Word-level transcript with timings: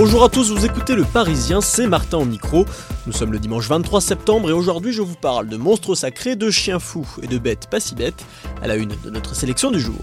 Bonjour 0.00 0.22
à 0.22 0.28
tous, 0.28 0.52
vous 0.52 0.64
écoutez 0.64 0.94
Le 0.94 1.02
Parisien, 1.02 1.60
c'est 1.60 1.88
Martin 1.88 2.18
au 2.18 2.24
micro. 2.24 2.64
Nous 3.08 3.12
sommes 3.12 3.32
le 3.32 3.40
dimanche 3.40 3.66
23 3.66 4.00
septembre 4.00 4.48
et 4.48 4.52
aujourd'hui 4.52 4.92
je 4.92 5.02
vous 5.02 5.16
parle 5.16 5.48
de 5.48 5.56
monstres 5.56 5.96
sacrés, 5.96 6.36
de 6.36 6.52
chiens 6.52 6.78
fous 6.78 7.16
et 7.20 7.26
de 7.26 7.36
bêtes 7.36 7.66
pas 7.68 7.80
si 7.80 7.96
bêtes 7.96 8.24
à 8.62 8.68
la 8.68 8.76
une 8.76 8.94
de 9.02 9.10
notre 9.10 9.34
sélection 9.34 9.72
du 9.72 9.80
jour. 9.80 9.98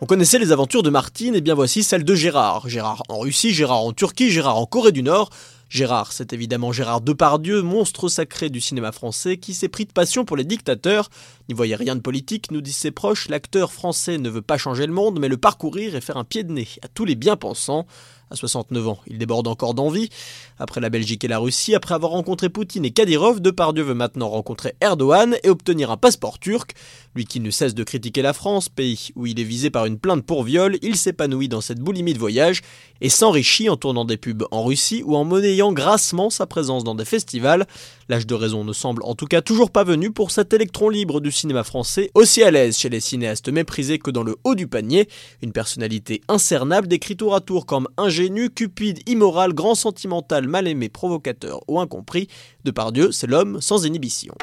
On 0.00 0.06
connaissait 0.06 0.38
les 0.38 0.52
aventures 0.52 0.84
de 0.84 0.90
Martine, 0.90 1.34
et 1.34 1.40
bien 1.40 1.56
voici 1.56 1.82
celle 1.82 2.04
de 2.04 2.14
Gérard. 2.14 2.68
Gérard 2.68 3.02
en 3.08 3.18
Russie, 3.18 3.52
Gérard 3.52 3.82
en 3.82 3.92
Turquie, 3.92 4.30
Gérard 4.30 4.56
en 4.56 4.66
Corée 4.66 4.92
du 4.92 5.02
Nord. 5.02 5.30
Gérard, 5.68 6.12
c'est 6.12 6.32
évidemment 6.32 6.70
Gérard 6.70 7.00
Depardieu, 7.00 7.62
monstre 7.62 8.08
sacré 8.08 8.50
du 8.50 8.60
cinéma 8.60 8.92
français, 8.92 9.38
qui 9.38 9.52
s'est 9.52 9.68
pris 9.68 9.86
de 9.86 9.92
passion 9.92 10.24
pour 10.24 10.36
les 10.36 10.44
dictateurs. 10.44 11.10
N'y 11.48 11.54
voyez 11.56 11.74
rien 11.74 11.96
de 11.96 12.00
politique, 12.00 12.52
nous 12.52 12.60
disent 12.60 12.76
ses 12.76 12.92
proches, 12.92 13.28
l'acteur 13.28 13.72
français 13.72 14.18
ne 14.18 14.30
veut 14.30 14.40
pas 14.40 14.56
changer 14.56 14.86
le 14.86 14.92
monde, 14.92 15.18
mais 15.18 15.28
le 15.28 15.36
parcourir 15.36 15.96
et 15.96 16.00
faire 16.00 16.16
un 16.16 16.24
pied 16.24 16.44
de 16.44 16.52
nez 16.52 16.68
à 16.82 16.88
tous 16.88 17.04
les 17.04 17.16
bien-pensants. 17.16 17.84
À 18.30 18.36
69 18.36 18.88
ans, 18.88 18.98
il 19.06 19.16
déborde 19.16 19.48
encore 19.48 19.72
d'envie. 19.72 20.10
Après 20.58 20.82
la 20.82 20.90
Belgique 20.90 21.24
et 21.24 21.28
la 21.28 21.38
Russie, 21.38 21.74
après 21.74 21.94
avoir 21.94 22.12
rencontré 22.12 22.50
Poutine 22.50 22.84
et 22.84 22.90
Kadyrov, 22.90 23.40
Depardieu 23.40 23.82
veut 23.82 23.94
maintenant 23.94 24.28
rencontrer 24.28 24.74
Erdogan 24.82 25.36
et 25.42 25.48
obtenir 25.48 25.90
un 25.90 25.96
passeport 25.96 26.38
turc. 26.38 26.74
Lui 27.14 27.24
qui 27.24 27.40
ne 27.40 27.50
cesse 27.50 27.74
de 27.74 27.84
critiquer 27.84 28.20
la 28.20 28.34
France, 28.34 28.68
pays 28.68 29.10
où 29.16 29.26
il 29.26 29.40
est 29.40 29.44
visé 29.44 29.70
par 29.70 29.86
une 29.86 29.98
plainte 29.98 30.26
pour 30.26 30.42
viol, 30.42 30.76
il 30.82 30.96
s'épanouit 30.96 31.48
dans 31.48 31.62
cette 31.62 31.80
boulimie 31.80 32.12
de 32.12 32.18
voyage 32.18 32.60
et 33.00 33.08
s'enrichit 33.08 33.70
en 33.70 33.76
tournant 33.76 34.04
des 34.04 34.18
pubs 34.18 34.44
en 34.50 34.62
Russie 34.62 35.02
ou 35.06 35.16
en 35.16 35.24
monnayant 35.24 35.72
grassement 35.72 36.28
sa 36.28 36.46
présence 36.46 36.84
dans 36.84 36.94
des 36.94 37.06
festivals. 37.06 37.66
L'âge 38.08 38.26
de 38.26 38.34
raison 38.34 38.64
ne 38.64 38.72
semble 38.72 39.02
en 39.04 39.14
tout 39.14 39.26
cas 39.26 39.42
toujours 39.42 39.70
pas 39.70 39.84
venu 39.84 40.10
pour 40.10 40.30
cet 40.30 40.54
électron 40.54 40.88
libre 40.88 41.20
du 41.20 41.30
cinéma 41.30 41.62
français, 41.62 42.10
aussi 42.14 42.42
à 42.42 42.50
l'aise 42.50 42.78
chez 42.78 42.88
les 42.88 43.00
cinéastes 43.00 43.50
méprisés 43.50 43.98
que 43.98 44.10
dans 44.10 44.22
le 44.22 44.36
haut 44.44 44.54
du 44.54 44.66
panier, 44.66 45.08
une 45.42 45.52
personnalité 45.52 46.22
incernable 46.26 46.88
décrit 46.88 47.16
tour 47.16 47.34
à 47.34 47.40
tour 47.40 47.66
comme 47.66 47.86
ingénu, 47.98 48.48
cupide, 48.48 49.00
immoral, 49.06 49.52
grand 49.52 49.74
sentimental, 49.74 50.48
mal 50.48 50.66
aimé, 50.68 50.88
provocateur 50.88 51.60
ou 51.68 51.80
incompris. 51.80 52.28
De 52.64 52.70
par 52.70 52.92
Dieu, 52.92 53.12
c'est 53.12 53.26
l'homme 53.26 53.60
sans 53.60 53.84
inhibition. 53.84 54.34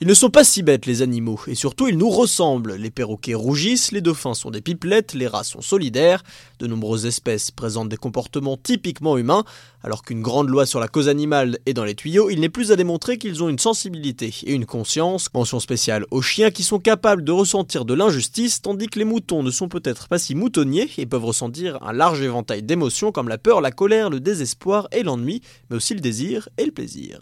Ils 0.00 0.06
ne 0.06 0.14
sont 0.14 0.30
pas 0.30 0.44
si 0.44 0.62
bêtes 0.62 0.86
les 0.86 1.02
animaux, 1.02 1.40
et 1.48 1.56
surtout 1.56 1.88
ils 1.88 1.98
nous 1.98 2.08
ressemblent. 2.08 2.76
Les 2.76 2.92
perroquets 2.92 3.34
rougissent, 3.34 3.90
les 3.90 4.00
dauphins 4.00 4.34
sont 4.34 4.52
des 4.52 4.60
pipelettes, 4.60 5.12
les 5.12 5.26
rats 5.26 5.42
sont 5.42 5.60
solidaires, 5.60 6.22
de 6.60 6.68
nombreuses 6.68 7.04
espèces 7.04 7.50
présentent 7.50 7.88
des 7.88 7.96
comportements 7.96 8.56
typiquement 8.56 9.18
humains, 9.18 9.42
alors 9.82 10.02
qu'une 10.02 10.22
grande 10.22 10.50
loi 10.50 10.66
sur 10.66 10.78
la 10.78 10.86
cause 10.86 11.08
animale 11.08 11.58
est 11.66 11.74
dans 11.74 11.82
les 11.82 11.96
tuyaux, 11.96 12.30
il 12.30 12.38
n'est 12.38 12.48
plus 12.48 12.70
à 12.70 12.76
démontrer 12.76 13.18
qu'ils 13.18 13.42
ont 13.42 13.48
une 13.48 13.58
sensibilité 13.58 14.32
et 14.44 14.52
une 14.52 14.66
conscience. 14.66 15.34
Mention 15.34 15.58
spéciale 15.58 16.06
aux 16.12 16.22
chiens 16.22 16.52
qui 16.52 16.62
sont 16.62 16.78
capables 16.78 17.24
de 17.24 17.32
ressentir 17.32 17.84
de 17.84 17.94
l'injustice, 17.94 18.62
tandis 18.62 18.86
que 18.86 19.00
les 19.00 19.04
moutons 19.04 19.42
ne 19.42 19.50
sont 19.50 19.68
peut-être 19.68 20.06
pas 20.06 20.20
si 20.20 20.36
moutonniers 20.36 20.88
et 20.96 21.06
peuvent 21.06 21.24
ressentir 21.24 21.82
un 21.82 21.92
large 21.92 22.22
éventail 22.22 22.62
d'émotions 22.62 23.10
comme 23.10 23.28
la 23.28 23.38
peur, 23.38 23.60
la 23.60 23.72
colère, 23.72 24.10
le 24.10 24.20
désespoir 24.20 24.86
et 24.92 25.02
l'ennui, 25.02 25.42
mais 25.70 25.76
aussi 25.76 25.94
le 25.94 26.00
désir 26.00 26.48
et 26.56 26.66
le 26.66 26.72
plaisir. 26.72 27.20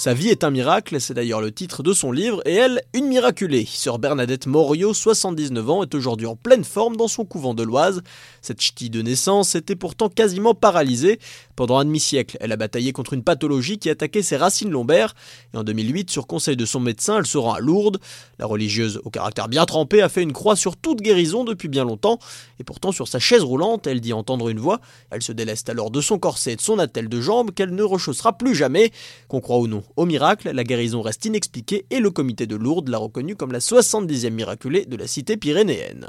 Sa 0.00 0.14
vie 0.14 0.28
est 0.28 0.44
un 0.44 0.50
miracle, 0.50 1.00
c'est 1.00 1.14
d'ailleurs 1.14 1.40
le 1.40 1.50
titre 1.50 1.82
de 1.82 1.92
son 1.92 2.12
livre, 2.12 2.40
et 2.46 2.54
elle, 2.54 2.82
une 2.94 3.06
miraculée. 3.06 3.66
Sœur 3.68 3.98
Bernadette 3.98 4.46
Morio, 4.46 4.94
79 4.94 5.70
ans, 5.70 5.82
est 5.82 5.92
aujourd'hui 5.92 6.28
en 6.28 6.36
pleine 6.36 6.62
forme 6.62 6.94
dans 6.94 7.08
son 7.08 7.24
couvent 7.24 7.52
de 7.52 7.64
l'Oise. 7.64 8.02
Cette 8.40 8.60
ch'ti 8.60 8.90
de 8.90 9.02
naissance 9.02 9.56
était 9.56 9.74
pourtant 9.74 10.08
quasiment 10.08 10.54
paralysée. 10.54 11.18
Pendant 11.56 11.78
un 11.78 11.84
demi-siècle, 11.84 12.36
elle 12.38 12.52
a 12.52 12.56
bataillé 12.56 12.92
contre 12.92 13.12
une 13.12 13.24
pathologie 13.24 13.78
qui 13.78 13.90
attaquait 13.90 14.22
ses 14.22 14.36
racines 14.36 14.70
lombaires, 14.70 15.16
et 15.52 15.56
en 15.56 15.64
2008, 15.64 16.12
sur 16.12 16.28
conseil 16.28 16.56
de 16.56 16.64
son 16.64 16.78
médecin, 16.78 17.18
elle 17.18 17.26
se 17.26 17.36
rend 17.36 17.54
à 17.54 17.58
Lourdes. 17.58 17.98
La 18.38 18.46
religieuse, 18.46 19.00
au 19.04 19.10
caractère 19.10 19.48
bien 19.48 19.64
trempé, 19.64 20.00
a 20.00 20.08
fait 20.08 20.22
une 20.22 20.32
croix 20.32 20.54
sur 20.54 20.76
toute 20.76 21.00
guérison 21.00 21.42
depuis 21.42 21.66
bien 21.66 21.82
longtemps, 21.82 22.20
et 22.60 22.64
pourtant 22.64 22.92
sur 22.92 23.08
sa 23.08 23.18
chaise 23.18 23.42
roulante, 23.42 23.88
elle 23.88 24.00
dit 24.00 24.12
entendre 24.12 24.48
une 24.48 24.60
voix. 24.60 24.80
Elle 25.10 25.22
se 25.22 25.32
déleste 25.32 25.68
alors 25.68 25.90
de 25.90 26.00
son 26.00 26.20
corset 26.20 26.52
et 26.52 26.56
de 26.56 26.60
son 26.60 26.78
attelle 26.78 27.08
de 27.08 27.20
jambes 27.20 27.50
qu'elle 27.50 27.74
ne 27.74 27.82
rechaussera 27.82 28.38
plus 28.38 28.54
jamais, 28.54 28.92
qu'on 29.26 29.40
croit 29.40 29.58
ou 29.58 29.66
non. 29.66 29.82
Au 29.96 30.06
miracle, 30.06 30.50
la 30.52 30.64
guérison 30.64 31.02
reste 31.02 31.24
inexpliquée 31.24 31.86
et 31.90 32.00
le 32.00 32.10
comité 32.10 32.46
de 32.46 32.56
Lourdes 32.56 32.88
l'a 32.88 32.98
reconnue 32.98 33.36
comme 33.36 33.52
la 33.52 33.58
70e 33.58 34.30
miraculée 34.30 34.84
de 34.86 34.96
la 34.96 35.06
cité 35.06 35.36
pyrénéenne. 35.36 36.08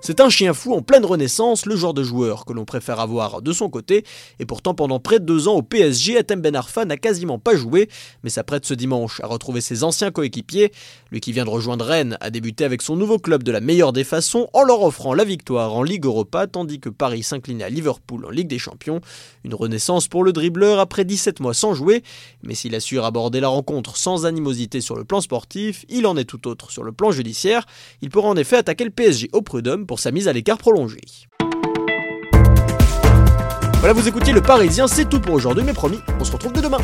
C'est 0.00 0.20
un 0.20 0.30
chien 0.30 0.54
fou 0.54 0.74
en 0.74 0.80
pleine 0.80 1.04
renaissance, 1.04 1.66
le 1.66 1.74
genre 1.74 1.92
de 1.92 2.04
joueur 2.04 2.44
que 2.44 2.52
l'on 2.52 2.64
préfère 2.64 3.00
avoir 3.00 3.42
de 3.42 3.52
son 3.52 3.68
côté, 3.68 4.04
et 4.38 4.46
pourtant 4.46 4.72
pendant 4.72 5.00
près 5.00 5.18
de 5.18 5.24
deux 5.24 5.48
ans 5.48 5.56
au 5.56 5.62
PSG, 5.62 6.16
Atem 6.16 6.40
Ben 6.40 6.54
Arfa 6.54 6.84
n'a 6.84 6.96
quasiment 6.96 7.40
pas 7.40 7.56
joué, 7.56 7.88
mais 8.22 8.30
s'apprête 8.30 8.64
ce 8.64 8.74
dimanche 8.74 9.20
à 9.20 9.26
retrouver 9.26 9.60
ses 9.60 9.82
anciens 9.82 10.12
coéquipiers. 10.12 10.70
Lui 11.10 11.20
qui 11.20 11.32
vient 11.32 11.44
de 11.44 11.50
rejoindre 11.50 11.84
Rennes 11.84 12.16
a 12.20 12.30
débuté 12.30 12.64
avec 12.64 12.80
son 12.80 12.94
nouveau 12.94 13.18
club 13.18 13.42
de 13.42 13.50
la 13.50 13.60
meilleure 13.60 13.92
des 13.92 14.04
façons 14.04 14.48
en 14.52 14.62
leur 14.62 14.82
offrant 14.82 15.14
la 15.14 15.24
victoire 15.24 15.74
en 15.74 15.82
Ligue 15.82 16.04
Europa, 16.04 16.46
tandis 16.46 16.78
que 16.78 16.88
Paris 16.88 17.24
s'inclinait 17.24 17.64
à 17.64 17.68
Liverpool 17.68 18.24
en 18.24 18.30
Ligue 18.30 18.48
des 18.48 18.58
Champions. 18.58 19.00
Une 19.44 19.54
renaissance 19.54 20.06
pour 20.06 20.22
le 20.22 20.32
dribbleur 20.32 20.78
après 20.78 21.04
17 21.04 21.40
mois 21.40 21.54
sans 21.54 21.74
jouer, 21.74 22.04
mais 22.44 22.54
s'il 22.54 22.74
assure 22.76 23.04
aborder 23.04 23.40
la 23.40 23.48
rencontre 23.48 23.96
sans 23.96 24.26
animosité 24.26 24.80
sur 24.80 24.94
le 24.94 25.04
plan 25.04 25.20
sportif, 25.20 25.84
il 25.88 26.06
en 26.06 26.16
est 26.16 26.24
tout 26.24 26.46
autre 26.46 26.70
sur 26.70 26.84
le 26.84 26.92
plan 26.92 27.10
judiciaire. 27.10 27.66
Il 28.00 28.10
pourra 28.10 28.28
en 28.28 28.36
effet 28.36 28.56
attaquer 28.56 28.84
le 28.84 28.90
PSG 28.90 29.28
au 29.32 29.42
prud'homme 29.42 29.87
pour 29.88 29.98
sa 29.98 30.12
mise 30.12 30.28
à 30.28 30.32
l'écart 30.32 30.58
prolongée. 30.58 31.00
Voilà, 33.78 33.94
vous 33.94 34.06
écoutiez 34.06 34.32
Le 34.32 34.42
Parisien, 34.42 34.86
c'est 34.86 35.08
tout 35.08 35.18
pour 35.18 35.34
aujourd'hui, 35.34 35.64
mais 35.64 35.72
promis, 35.72 35.98
on 36.20 36.24
se 36.24 36.30
retrouve 36.30 36.52
dès 36.52 36.60
demain. 36.60 36.78